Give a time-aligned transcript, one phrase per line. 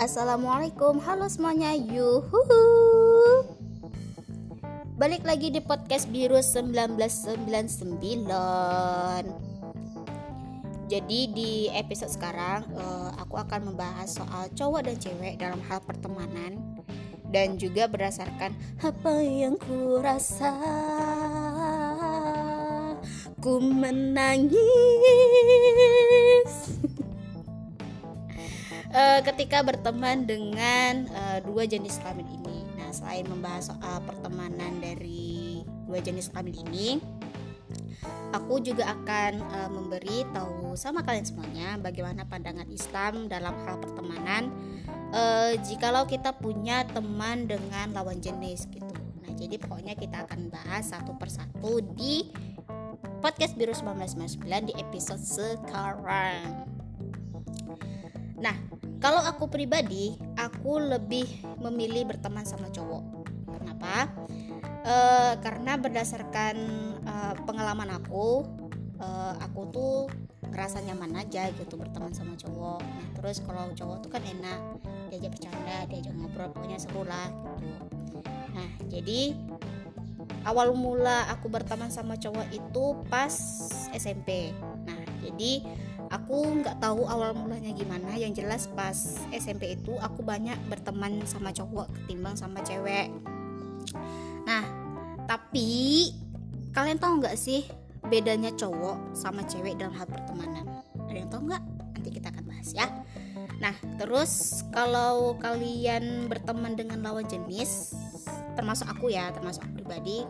[0.00, 2.40] Assalamualaikum, halo semuanya, yuhu
[4.96, 8.00] Balik lagi di podcast Biru 1999
[10.88, 16.80] Jadi di episode sekarang uh, Aku akan membahas soal cowok dan cewek dalam hal pertemanan
[17.28, 20.56] Dan juga berdasarkan apa yang ku rasa.
[23.36, 24.56] Ku menangis
[28.94, 32.58] uh, ketika berteman dengan uh, dua jenis kelamin ini.
[32.78, 36.88] Nah, selain membahas soal pertemanan dari dua jenis kelamin ini,
[38.34, 44.50] aku juga akan uh, memberi tahu sama kalian semuanya bagaimana pandangan Islam dalam hal pertemanan.
[45.10, 48.94] Uh, jikalau kita punya teman dengan lawan jenis gitu.
[49.26, 52.30] Nah, jadi pokoknya kita akan bahas satu persatu di
[53.18, 56.70] podcast Biru 1999 di episode sekarang.
[58.40, 58.56] Nah,
[59.00, 61.28] kalau aku pribadi, aku lebih
[61.60, 63.04] memilih berteman sama cowok.
[63.60, 64.08] Kenapa?
[64.80, 64.96] E,
[65.44, 66.56] karena berdasarkan
[67.04, 68.48] e, pengalaman aku,
[68.96, 69.08] e,
[69.44, 69.94] aku tuh
[70.50, 72.80] ngerasa nyaman aja gitu berteman sama cowok.
[72.80, 74.60] Nah, terus kalau cowok tuh kan enak,
[75.12, 77.28] diajak bercanda, diajak ngobrol, pokoknya seru lah
[78.08, 78.18] gitu.
[78.56, 79.36] Nah, jadi
[80.48, 83.32] awal mula aku berteman sama cowok itu pas
[83.92, 84.50] SMP.
[84.88, 85.64] Nah, jadi
[86.10, 88.18] aku nggak tahu awal mulanya gimana.
[88.18, 88.98] Yang jelas pas
[89.30, 93.08] SMP itu aku banyak berteman sama cowok ketimbang sama cewek.
[94.44, 94.66] Nah
[95.30, 96.10] tapi
[96.74, 97.64] kalian tahu nggak sih
[98.10, 100.66] bedanya cowok sama cewek dalam hal pertemanan?
[101.06, 101.64] Ada yang tahu nggak?
[101.94, 102.86] Nanti kita akan bahas ya.
[103.62, 107.94] Nah terus kalau kalian berteman dengan lawan jenis
[108.58, 110.26] termasuk aku ya termasuk aku pribadi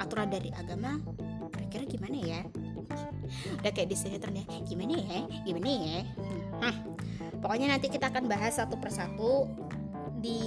[0.00, 0.96] aturan dari agama
[1.52, 2.40] kira-kira gimana ya
[3.60, 4.44] udah kayak di sinetron ya.
[4.64, 5.18] Gimana ya?
[5.44, 6.00] Gimana ya?
[6.58, 6.76] Hmm.
[7.38, 9.46] pokoknya nanti kita akan bahas satu persatu
[10.18, 10.38] di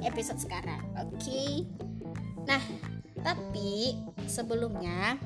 [0.00, 0.80] episode sekarang.
[0.96, 1.16] Oke?
[1.20, 1.52] Okay?
[2.48, 2.62] nah
[3.20, 5.20] tapi sebelumnya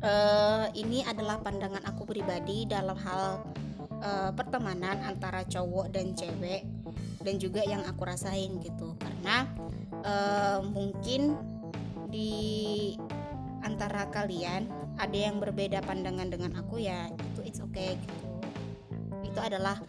[0.00, 3.44] uh, ini adalah pandangan aku pribadi dalam hal
[4.00, 6.64] uh, pertemanan antara cowok dan cewek
[7.22, 8.96] dan juga yang aku rasain gitu.
[8.98, 9.46] Karena
[10.02, 11.36] uh, mungkin
[12.10, 12.92] di
[13.62, 14.68] antara kalian
[15.00, 18.28] ada yang berbeda pandangan dengan aku ya itu it's okay gitu.
[19.24, 19.80] Itu adalah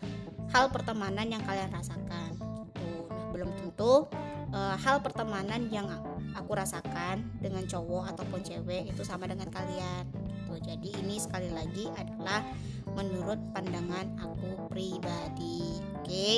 [0.54, 2.90] hal pertemanan yang kalian rasakan gitu.
[3.10, 4.08] Nah belum tentu
[4.54, 5.90] uh, hal pertemanan yang
[6.38, 10.54] aku rasakan dengan cowok ataupun cewek itu sama dengan kalian gitu.
[10.62, 12.46] Jadi ini sekali lagi adalah
[12.94, 16.06] menurut pandangan aku pribadi oke?
[16.06, 16.38] Okay?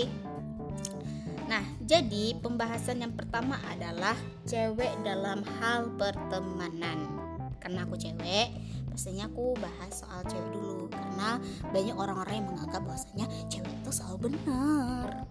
[1.46, 4.18] Nah, jadi pembahasan yang pertama adalah
[4.50, 7.25] cewek dalam hal pertemanan
[7.66, 8.54] karena aku cewek
[8.94, 10.86] pastinya aku bahas soal cewek dulu.
[10.94, 11.42] Karena
[11.74, 15.26] banyak orang-orang yang menganggap bahwasanya cewek itu selalu benar.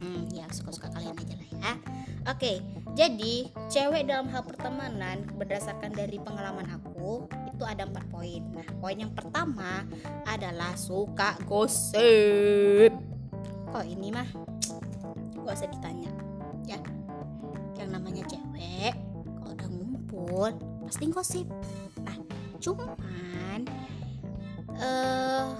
[0.00, 1.72] Hmm ya suka-suka kalian aja lah ya.
[2.32, 2.64] Oke
[2.96, 8.40] jadi cewek dalam hal pertemanan berdasarkan dari pengalaman aku itu ada empat poin.
[8.56, 9.84] Nah poin yang pertama
[10.24, 12.96] adalah suka gosip.
[13.68, 14.28] Kok ini mah
[15.44, 16.08] gak usah ditanya.
[16.64, 16.80] Ya
[17.76, 18.96] yang namanya cewek
[19.44, 20.50] kalau udah ngumpul
[20.86, 21.46] pasti gosip.
[22.06, 22.16] Nah
[22.62, 23.60] cuman
[24.78, 25.50] uh,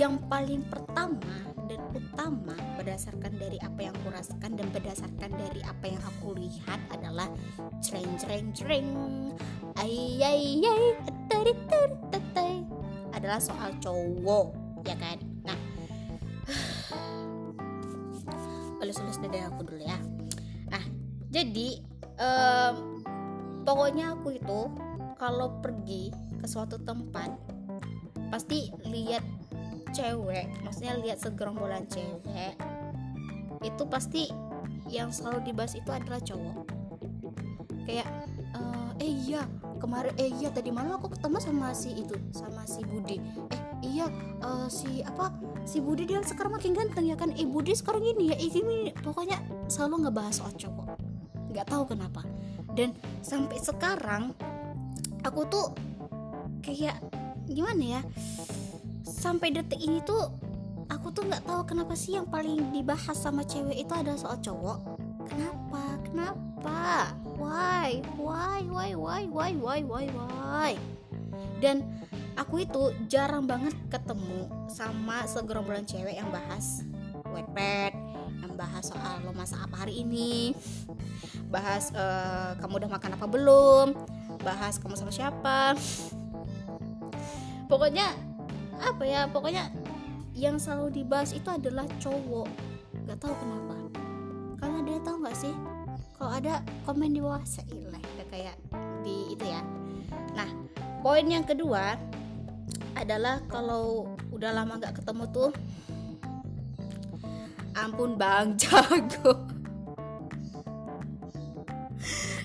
[0.00, 1.36] yang paling pertama
[1.68, 6.80] dan utama berdasarkan dari apa yang aku rasakan dan berdasarkan dari apa yang aku lihat
[6.90, 7.28] adalah
[7.84, 8.88] ceng ceng ceng
[9.78, 10.82] ay ay ay
[13.22, 14.50] adalah soal cowok
[14.82, 15.14] ya kan?
[15.46, 15.58] Nah
[18.82, 19.94] elus-elus dari aku dulu ya.
[20.66, 20.82] Nah
[21.30, 21.78] jadi
[22.18, 23.06] um,
[23.62, 24.60] pokoknya aku itu
[25.18, 27.30] kalau pergi ke suatu tempat
[28.28, 29.22] pasti lihat
[29.92, 32.56] cewek maksudnya lihat segerombolan cewek
[33.62, 34.26] itu pasti
[34.90, 36.66] yang selalu dibahas itu adalah cowok.
[37.86, 38.08] Kayak
[38.58, 39.46] uh, eh iya
[39.78, 43.18] kemarin eh iya tadi malam aku ketemu sama si itu sama si Budi.
[43.50, 44.06] Eh iya
[44.42, 45.30] uh, si apa
[45.62, 47.30] si Budi dia sekarang makin ganteng ya kan?
[47.34, 49.38] Eh Budi sekarang ini ya ini pokoknya
[49.70, 50.98] selalu ngebahas soal cowok.
[51.52, 52.22] Nggak tahu kenapa
[52.72, 54.32] dan sampai sekarang
[55.22, 55.66] aku tuh
[56.64, 56.98] kayak
[57.46, 58.02] gimana ya
[59.02, 60.30] sampai detik ini tuh
[60.92, 64.78] aku tuh nggak tahu kenapa sih yang paling dibahas sama cewek itu ada soal cowok.
[65.24, 65.84] Kenapa?
[66.04, 66.82] Kenapa?
[67.40, 68.04] Why?
[68.20, 68.60] Why?
[68.68, 68.90] Why?
[68.92, 69.22] Why?
[69.26, 69.50] Why?
[69.56, 69.80] Why?
[69.82, 70.04] Why?
[70.12, 70.72] Why?
[71.62, 71.86] Dan
[72.36, 76.84] aku itu jarang banget ketemu sama segerombolan cewek yang bahas
[77.32, 78.01] wetpad
[78.62, 80.54] bahas soal lo masak apa hari ini
[81.50, 83.86] bahas uh, kamu udah makan apa belum
[84.46, 85.74] bahas kamu sama siapa.
[87.66, 88.14] Pokoknya
[88.78, 89.74] apa ya pokoknya
[90.38, 92.46] yang selalu dibahas itu adalah cowok.
[93.02, 93.74] Nggak tahu kenapa.
[94.62, 95.54] Karena dia tahu nggak sih
[96.14, 98.54] kalau ada komen di bawah seilah kayak
[99.02, 99.62] di itu ya.
[100.38, 100.46] Nah
[101.02, 101.98] poin yang kedua
[102.94, 105.50] adalah kalau udah lama nggak ketemu tuh
[107.76, 109.48] ampun bang jago.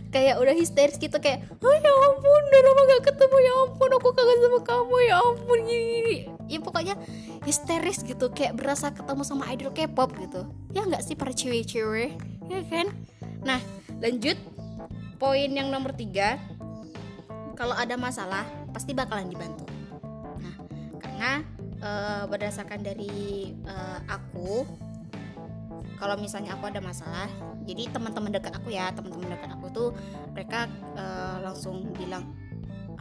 [0.07, 4.09] Kayak udah histeris gitu kayak oh ya ampun udah lama gak ketemu ya ampun aku
[4.15, 6.95] kangen sama kamu ya ampun gini, ya pokoknya
[7.43, 10.47] histeris gitu kayak berasa ketemu sama idol K-pop gitu.
[10.71, 12.15] Ya nggak sih para cewek-cewek
[12.47, 12.87] ya kan?
[13.43, 13.59] Nah
[13.99, 14.39] lanjut
[15.19, 16.39] poin yang nomor tiga.
[17.57, 19.65] Kalau ada masalah pasti bakalan dibantu.
[20.39, 20.55] Nah
[21.03, 21.31] karena
[21.83, 24.65] uh, berdasarkan dari uh, aku
[25.97, 27.27] kalau misalnya aku ada masalah
[27.65, 29.89] jadi teman-teman dekat aku ya teman-teman dekat aku tuh
[30.31, 32.23] mereka uh, langsung bilang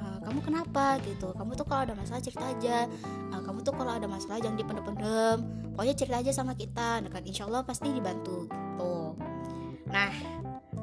[0.01, 0.99] uh, kamu kenapa?
[1.05, 1.31] Gitu.
[1.35, 2.91] Kamu tuh kalau ada masalah cerita aja.
[3.31, 5.37] Uh, kamu tuh kalau ada masalah jangan dipendem-pendem.
[5.77, 7.05] Pokoknya cerita aja sama kita.
[7.05, 8.49] Dekat insya Allah pasti dibantu.
[8.77, 9.15] Tuh
[9.87, 10.11] nah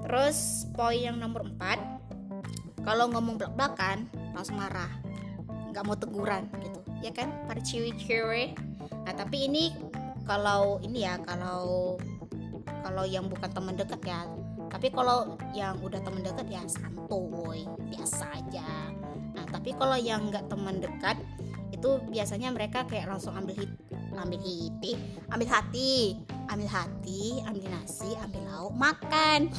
[0.07, 4.89] terus poin yang nomor 4 kalau ngomong belak-belakan langsung marah.
[5.71, 6.79] Nggak mau teguran gitu.
[7.03, 7.31] Ya kan?
[7.49, 8.55] Para cewek-cewek
[9.03, 9.75] nah tapi ini
[10.23, 11.95] kalau ini ya kalau
[12.83, 14.27] kalau yang bukan teman dekat ya.
[14.73, 18.91] Tapi kalau yang udah teman dekat ya santuy biasa aja.
[19.37, 21.19] Nah tapi kalau yang nggak teman dekat
[21.69, 23.71] itu biasanya mereka kayak langsung ambil hit
[24.13, 24.93] ambil hiti
[25.33, 29.39] ambil hati ambil hati ambil nasi ambil lauk makan.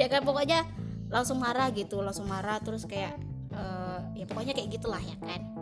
[0.00, 0.64] Ya kan pokoknya
[1.12, 3.18] langsung marah gitu langsung marah terus kayak
[3.52, 5.59] uh, ya pokoknya kayak gitulah ya kan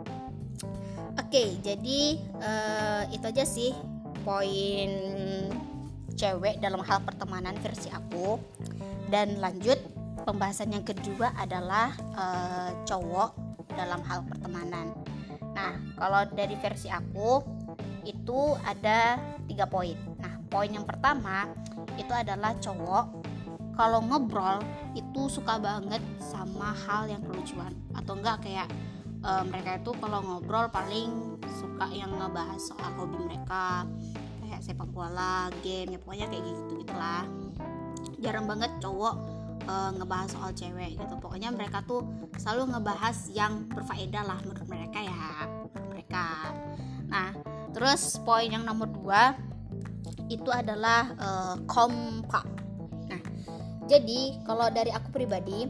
[1.19, 3.75] Oke, jadi uh, itu aja sih
[4.23, 4.91] poin
[6.15, 8.39] cewek dalam hal pertemanan versi aku.
[9.11, 9.75] Dan lanjut
[10.23, 13.35] pembahasan yang kedua adalah uh, cowok
[13.75, 14.95] dalam hal pertemanan.
[15.51, 17.43] Nah, kalau dari versi aku
[18.07, 19.99] itu ada tiga poin.
[20.23, 21.51] Nah, poin yang pertama
[21.99, 23.27] itu adalah cowok
[23.75, 24.63] kalau ngobrol
[24.95, 28.67] itu suka banget sama hal yang kelucuan atau enggak kayak
[29.23, 33.83] uh, mereka itu kalau ngobrol paling suka yang ngebahas soal hobi mereka
[34.43, 37.23] kayak sepak bola, game ya pokoknya kayak gitu gitulah.
[38.19, 39.15] Jarang banget cowok
[39.69, 41.13] uh, ngebahas soal cewek gitu.
[41.19, 42.03] Pokoknya mereka tuh
[42.39, 45.47] selalu ngebahas yang berfaedah lah menurut mereka ya,
[45.91, 46.25] mereka.
[47.09, 47.29] Nah,
[47.71, 49.37] terus poin yang nomor dua
[50.29, 52.45] itu adalah uh, kompak.
[53.09, 53.21] Nah,
[53.89, 55.65] jadi kalau dari aku pribadi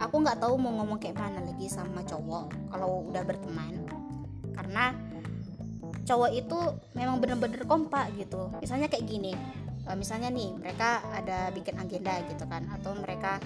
[0.00, 3.84] aku nggak tahu mau ngomong kayak mana lagi sama cowok kalau udah berteman.
[4.56, 4.96] Karena
[6.08, 6.58] cowok itu
[6.96, 8.48] memang bener-bener kompak gitu.
[8.58, 9.36] Misalnya kayak gini
[9.84, 13.36] eh, misalnya nih mereka ada bikin agenda gitu kan atau mereka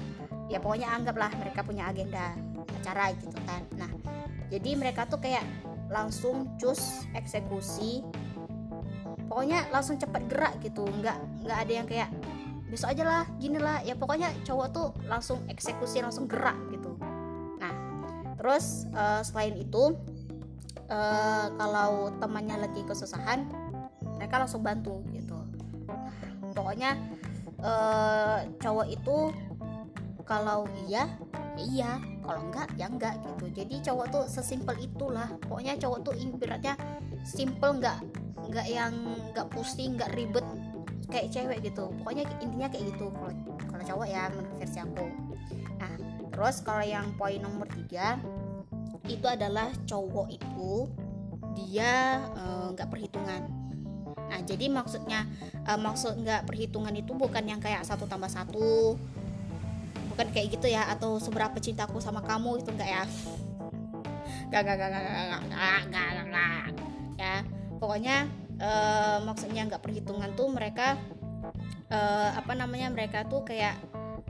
[0.47, 2.33] ya pokoknya anggaplah mereka punya agenda
[2.81, 3.63] acara gitu kan.
[3.75, 3.91] Nah
[4.49, 5.45] jadi mereka tuh kayak
[5.91, 8.01] langsung cus eksekusi
[9.27, 10.87] pokoknya langsung cepat gerak gitu.
[10.87, 12.09] Nggak nggak ada yang kayak
[12.69, 13.81] besok aja lah gini lah.
[13.85, 16.97] Ya pokoknya cowok tuh langsung eksekusi langsung gerak gitu.
[17.61, 17.75] Nah
[18.37, 19.95] terus uh, selain itu
[20.89, 23.47] uh, kalau temannya lagi kesusahan
[24.17, 25.37] mereka langsung bantu gitu.
[25.89, 26.97] Nah, pokoknya
[27.61, 29.17] uh, cowok itu
[30.25, 31.05] kalau iya
[31.55, 31.93] ya iya
[32.25, 33.45] kalau enggak ya enggak gitu.
[33.53, 35.29] Jadi cowok tuh sesimpel itulah.
[35.45, 36.75] Pokoknya cowok tuh ibaratnya
[37.25, 38.01] simple enggak
[38.45, 38.93] enggak yang
[39.33, 40.45] enggak pusing enggak ribet
[41.15, 43.07] kayak cewek gitu pokoknya intinya kayak gitu
[43.71, 45.07] kalau cowok ya menurut versi aku
[45.79, 45.93] nah
[46.35, 48.19] terus kalau yang poin nomor tiga
[49.07, 50.91] itu adalah cowok itu
[51.55, 53.43] dia eh, nggak uh, perhitungan
[54.27, 55.29] nah jadi maksudnya
[55.71, 58.99] uh, maksud nggak perhitungan itu bukan yang kayak satu tambah satu
[60.11, 63.05] bukan kayak gitu ya atau seberapa cintaku sama kamu itu enggak ya
[64.51, 66.65] gak gak gak gak gak gak gak gak
[67.19, 67.35] ya
[67.79, 68.27] pokoknya
[68.61, 70.99] uh, maksudnya nggak perhitungan tuh mereka
[71.91, 73.79] uh, apa namanya mereka tuh kayak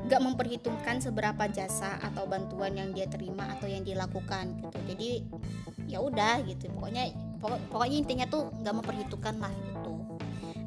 [0.05, 4.79] nggak memperhitungkan seberapa jasa atau bantuan yang dia terima atau yang dilakukan gitu.
[4.85, 5.11] Jadi
[5.89, 6.69] ya udah gitu.
[6.77, 7.09] Pokoknya
[7.41, 9.95] pokok, pokoknya intinya tuh nggak memperhitungkan lah gitu.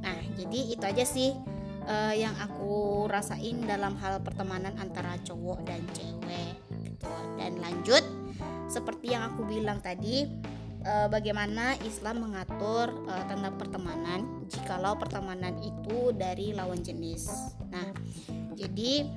[0.01, 1.37] Nah jadi itu aja sih
[1.85, 7.05] uh, yang aku rasain dalam hal pertemanan antara cowok dan cewek gitu.
[7.37, 8.01] Dan lanjut
[8.65, 10.27] seperti yang aku bilang tadi
[10.88, 17.27] uh, bagaimana Islam mengatur uh, tentang pertemanan jikalau pertemanan itu dari lawan jenis.
[17.67, 17.91] Nah,
[18.56, 19.12] jadi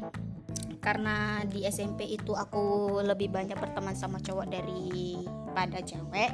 [0.83, 6.33] karena di SMP itu aku lebih banyak berteman sama cowok daripada cewek.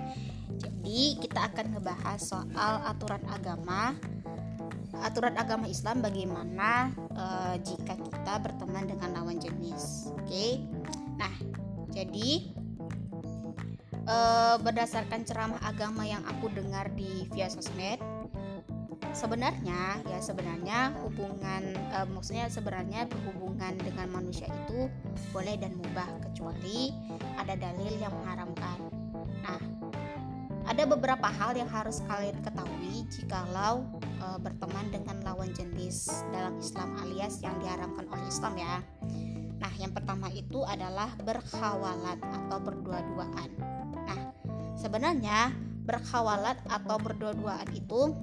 [0.57, 3.93] Jadi kita akan ngebahas soal aturan agama
[4.97, 10.09] aturan agama Islam bagaimana uh, jika kita berteman dengan lawan jenis.
[10.17, 10.25] Oke.
[10.25, 10.51] Okay?
[11.21, 11.35] Nah,
[11.93, 12.57] jadi
[14.07, 18.01] uh, berdasarkan ceramah agama yang aku dengar di via sosmed
[19.13, 24.89] sebenarnya ya sebenarnya hubungan uh, maksudnya sebenarnya berhubungan dengan manusia itu
[25.33, 26.93] boleh dan mubah kecuali
[27.41, 28.79] ada dalil yang mengharamkan.
[29.41, 29.61] Nah,
[30.67, 33.87] ada beberapa hal yang harus kalian ketahui jikalau
[34.21, 38.83] uh, berteman dengan lawan jenis dalam Islam alias yang diharamkan oleh Islam ya.
[39.57, 43.76] Nah, yang pertama itu adalah berkhawalat atau berdua-duaan.
[44.87, 45.51] Sebenarnya
[45.83, 48.15] berkhawalat atau berdua-duaan itu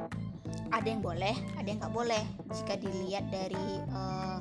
[0.72, 2.24] ada yang boleh ada yang nggak boleh
[2.56, 4.40] jika dilihat dari uh,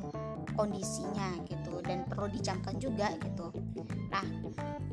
[0.55, 3.51] kondisinya gitu dan perlu dicamkan juga gitu.
[4.15, 4.23] Nah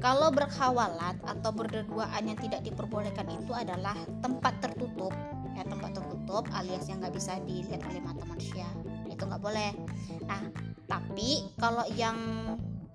[0.01, 3.93] kalau berkhawalat atau berduaan yang tidak diperbolehkan itu adalah
[4.25, 5.13] tempat tertutup
[5.53, 8.65] ya tempat tertutup alias yang nggak bisa dilihat oleh mata manusia
[9.05, 9.77] itu nggak boleh.
[10.25, 10.49] Nah
[10.89, 12.17] tapi kalau yang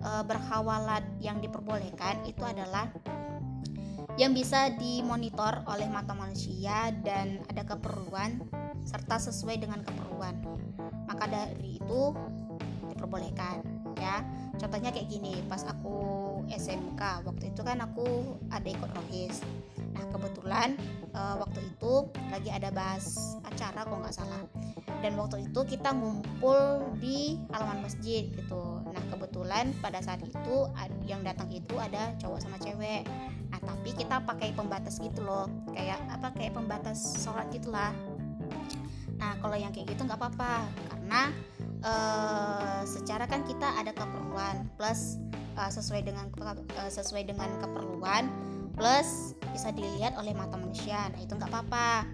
[0.03, 2.91] e, berkhawalat yang diperbolehkan itu adalah
[4.15, 8.39] yang bisa dimonitor oleh mata manusia dan ada keperluan
[8.87, 10.39] serta sesuai dengan keperluan.
[11.03, 12.15] Maka dari itu
[12.87, 13.59] diperbolehkan
[13.99, 14.23] ya.
[14.55, 19.43] Contohnya kayak gini, pas aku SMK waktu itu kan aku ada ikut rohis.
[19.91, 20.79] Nah kebetulan
[21.11, 24.47] uh, waktu itu lagi ada bahas acara kok nggak salah.
[25.03, 28.79] Dan waktu itu kita ngumpul di halaman masjid gitu.
[28.79, 30.71] Nah kebetulan pada saat itu
[31.03, 33.03] yang datang itu ada cowok sama cewek
[33.65, 35.49] tapi kita pakai pembatas gitu loh.
[35.73, 37.91] Kayak apa kayak pembatas sholat gitulah.
[39.17, 40.69] Nah kalau yang kayak gitu nggak apa-apa.
[40.93, 41.21] Karena
[41.83, 44.69] uh, secara kan kita ada keperluan.
[44.77, 45.19] Plus
[45.57, 48.29] uh, sesuai dengan uh, sesuai dengan keperluan.
[48.75, 51.09] Plus bisa dilihat oleh mata manusia.
[51.11, 52.05] Nah itu nggak apa-apa.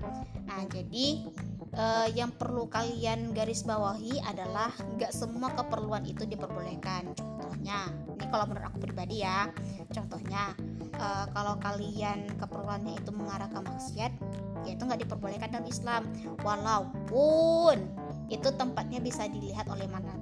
[0.46, 1.28] Nah jadi
[1.76, 7.16] uh, yang perlu kalian garis bawahi adalah nggak semua keperluan itu diperbolehkan.
[7.16, 9.50] Contohnya ini kalau menurut aku pribadi ya.
[9.92, 10.54] Contohnya
[11.02, 14.14] uh, kalau kalian keperluannya itu mengarah ke maksiat
[14.62, 16.06] ya itu nggak diperbolehkan dalam Islam.
[16.46, 17.82] Walaupun
[18.30, 20.14] itu tempatnya bisa dilihat oleh mana?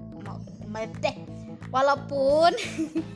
[1.04, 1.18] Deh.
[1.74, 2.54] Walaupun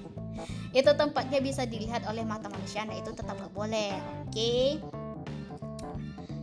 [0.80, 3.94] itu tempatnya bisa dilihat oleh mata manusia nah itu tetap nggak boleh.
[4.28, 4.82] Oke?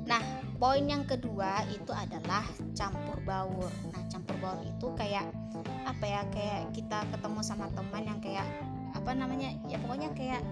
[0.09, 0.23] Nah
[0.57, 3.71] poin yang kedua itu adalah campur baur.
[3.93, 5.29] Nah campur baur itu kayak
[5.85, 8.47] apa ya kayak kita ketemu sama teman yang kayak
[8.95, 10.43] apa namanya ya pokoknya kayak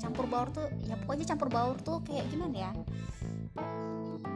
[0.00, 2.70] campur baur tuh ya pokoknya campur baur tuh kayak gimana ya?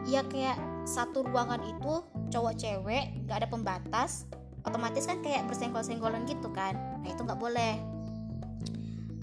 [0.08, 0.56] Ya kayak
[0.88, 2.00] satu ruangan itu
[2.32, 4.24] cowok cewek gak ada pembatas
[4.68, 6.76] otomatis kan kayak bersenggol-senggolan gitu kan?
[7.00, 7.80] Nah itu nggak boleh.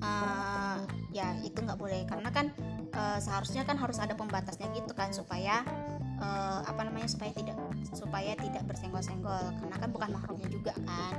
[0.01, 0.81] Uh,
[1.13, 2.03] ya itu nggak boleh.
[2.09, 2.49] Karena kan
[2.97, 5.61] uh, seharusnya kan harus ada pembatasnya gitu kan supaya
[6.17, 7.57] uh, apa namanya supaya tidak
[7.93, 9.53] supaya tidak bersenggol-senggol.
[9.61, 11.13] Karena kan bukan mahramnya juga kan.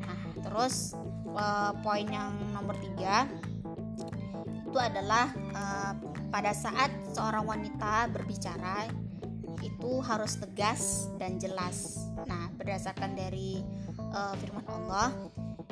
[0.00, 0.96] Nah terus
[1.36, 3.28] uh, poin yang nomor tiga
[4.68, 5.92] itu adalah uh,
[6.28, 8.84] pada saat seorang wanita berbicara
[9.64, 12.04] itu harus tegas dan jelas.
[12.28, 13.64] Nah, berdasarkan dari
[14.12, 15.08] uh, firman Allah,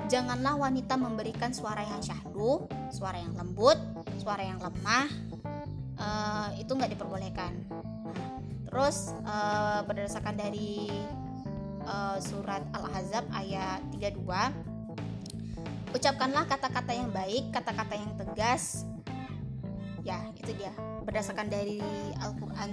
[0.08, 3.76] janganlah wanita memberikan suara yang syahdu, suara yang lembut,
[4.16, 5.06] suara yang lemah,
[6.00, 7.52] uh, itu nggak diperbolehkan.
[8.66, 10.88] Terus uh, berdasarkan dari
[11.84, 14.75] uh, surat Al-Ahzab ayat 32
[15.94, 18.86] Ucapkanlah kata-kata yang baik, kata-kata yang tegas.
[20.06, 20.74] Ya, itu dia.
[21.02, 21.82] Berdasarkan dari
[22.22, 22.70] Al-Qur'an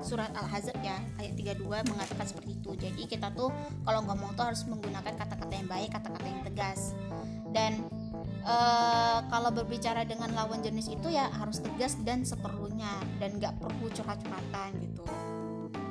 [0.00, 2.70] surat Al-Hazab ya, ayat 32 mengatakan seperti itu.
[2.78, 3.50] Jadi kita tuh
[3.82, 6.94] kalau ngomong tuh harus menggunakan kata-kata yang baik, kata-kata yang tegas.
[7.50, 7.88] Dan
[8.44, 13.88] uh, kalau berbicara dengan lawan jenis itu ya harus tegas dan seperlunya dan nggak perlu
[13.90, 15.04] curhat-curhatan gitu.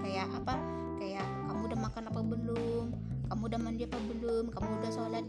[0.05, 0.55] Kayak apa?
[1.01, 2.85] Kayak kamu udah makan apa belum?
[3.27, 4.45] Kamu udah mandi apa belum?
[4.53, 5.25] Kamu udah sholat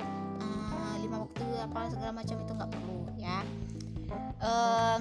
[1.08, 3.40] lima waktu apa segala macam itu nggak perlu ya.
[4.44, 5.00] Uh,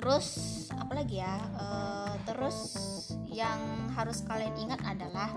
[0.00, 0.26] terus
[0.72, 1.36] apa lagi ya?
[1.60, 2.56] Uh, terus
[3.28, 3.60] yang
[3.92, 5.28] harus kalian ingat adalah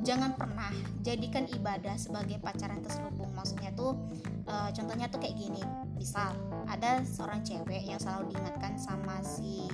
[0.00, 0.72] jangan pernah
[1.04, 3.36] jadikan ibadah sebagai pacaran terselubung.
[3.36, 4.00] Maksudnya tuh
[4.48, 5.60] uh, contohnya tuh kayak gini.
[5.92, 6.32] Misal
[6.64, 9.68] ada seorang cewek yang selalu diingatkan sama si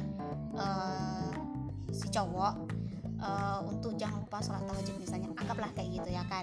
[0.58, 1.30] uh,
[1.94, 2.58] si cowok
[3.22, 5.30] uh, untuk jangan lupa sholat tahajud misalnya.
[5.38, 6.42] Anggaplah kayak gitu ya kan.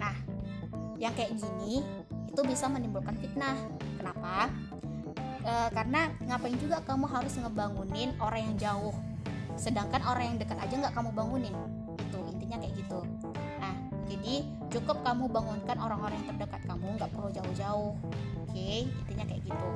[0.00, 0.16] Nah
[0.96, 1.84] yang kayak gini
[2.28, 3.56] itu bisa menimbulkan fitnah.
[3.96, 4.52] Kenapa?
[5.40, 8.94] E, karena ngapain juga kamu harus ngebangunin orang yang jauh,
[9.56, 11.54] sedangkan orang yang dekat aja nggak kamu bangunin.
[11.96, 13.00] Itu intinya kayak gitu.
[13.60, 13.74] Nah,
[14.08, 14.34] jadi
[14.68, 17.94] cukup kamu bangunkan orang-orang yang terdekat kamu, nggak perlu jauh-jauh.
[18.44, 19.68] Oke, intinya kayak gitu.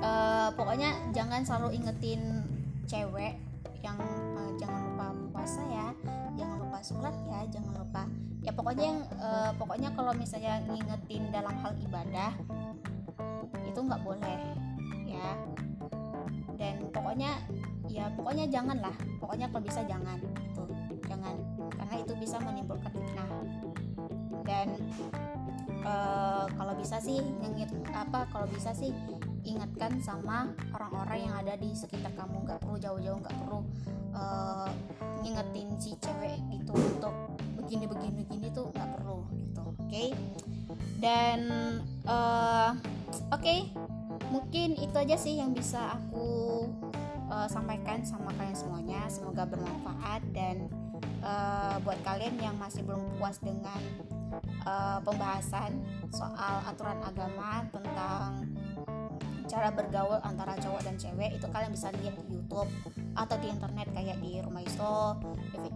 [0.00, 0.10] E,
[0.54, 2.44] pokoknya jangan selalu ingetin
[2.84, 3.49] cewek
[3.80, 3.98] yang
[4.36, 5.88] e, jangan lupa puasa ya,
[6.36, 8.02] jangan lupa sholat ya, jangan lupa
[8.40, 12.32] ya pokoknya yang uh, pokoknya kalau misalnya ngingetin dalam hal ibadah
[13.68, 14.40] itu nggak boleh
[15.04, 15.36] ya.
[16.60, 17.40] Dan pokoknya
[17.88, 20.62] ya pokoknya jangan lah pokoknya kalau bisa jangan itu
[21.08, 21.34] jangan
[21.76, 23.28] karena itu bisa menimbulkan fitnah.
[24.44, 24.68] Dan
[25.84, 28.92] uh, kalau bisa sih ngingit apa kalau bisa sih
[29.44, 33.60] ingatkan sama orang-orang yang ada di sekitar kamu nggak perlu jauh-jauh nggak perlu
[34.12, 34.70] uh,
[35.24, 37.14] ngingetin si cewek gitu untuk
[37.56, 40.08] begini begini begini tuh nggak perlu gitu oke okay?
[41.00, 41.40] dan
[42.04, 42.76] uh,
[43.32, 43.70] oke okay,
[44.28, 46.68] mungkin itu aja sih yang bisa aku
[47.30, 50.68] uh, sampaikan sama kalian semuanya semoga bermanfaat dan
[51.24, 53.80] uh, buat kalian yang masih belum puas dengan
[54.66, 55.80] uh, pembahasan
[56.10, 58.49] soal aturan agama tentang
[59.50, 62.70] cara bergaul antara cowok dan cewek itu kalian bisa lihat di YouTube
[63.18, 65.18] atau di internet kayak di Rumah Iso,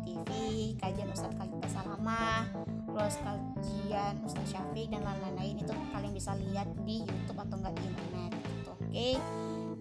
[0.07, 0.31] TV,
[0.79, 2.47] kajian Ustadz Khalid Basalamah,
[2.87, 7.83] terus kajian Ustadz Syafiq dan lain-lain itu kalian bisa lihat di YouTube atau enggak di
[7.91, 8.71] internet gitu.
[8.71, 8.87] Oke.
[8.95, 9.19] Okay?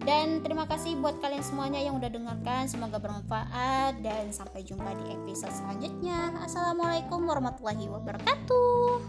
[0.04, 2.66] Dan terima kasih buat kalian semuanya yang udah dengarkan.
[2.66, 6.34] Semoga bermanfaat dan sampai jumpa di episode selanjutnya.
[6.42, 9.00] Assalamualaikum warahmatullahi wabarakatuh.